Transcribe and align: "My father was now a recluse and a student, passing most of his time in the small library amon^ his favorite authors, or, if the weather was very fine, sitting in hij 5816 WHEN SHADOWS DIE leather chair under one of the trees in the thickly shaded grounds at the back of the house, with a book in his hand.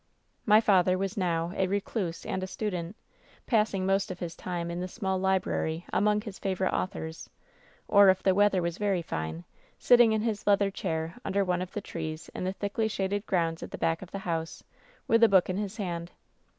"My 0.47 0.61
father 0.61 0.97
was 0.97 1.15
now 1.15 1.51
a 1.55 1.67
recluse 1.67 2.25
and 2.25 2.41
a 2.41 2.47
student, 2.47 2.95
passing 3.45 3.85
most 3.85 4.09
of 4.09 4.17
his 4.17 4.35
time 4.35 4.71
in 4.71 4.79
the 4.79 4.87
small 4.87 5.19
library 5.19 5.85
amon^ 5.93 6.23
his 6.23 6.39
favorite 6.39 6.73
authors, 6.73 7.29
or, 7.87 8.09
if 8.09 8.23
the 8.23 8.33
weather 8.33 8.63
was 8.63 8.79
very 8.79 9.03
fine, 9.03 9.43
sitting 9.77 10.11
in 10.11 10.21
hij 10.23 10.33
5816 10.43 10.43
WHEN 10.43 10.43
SHADOWS 10.43 10.43
DIE 10.43 10.51
leather 10.51 10.71
chair 10.71 11.15
under 11.23 11.45
one 11.45 11.61
of 11.61 11.71
the 11.73 11.81
trees 11.81 12.29
in 12.33 12.43
the 12.45 12.53
thickly 12.53 12.87
shaded 12.87 13.27
grounds 13.27 13.61
at 13.61 13.69
the 13.69 13.77
back 13.77 14.01
of 14.01 14.09
the 14.09 14.25
house, 14.27 14.63
with 15.07 15.23
a 15.23 15.29
book 15.29 15.51
in 15.51 15.57
his 15.57 15.77
hand. 15.77 16.11